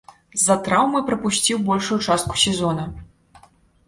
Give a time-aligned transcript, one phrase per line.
[0.37, 2.87] З-за траўмы прапусціў большую частку сезона.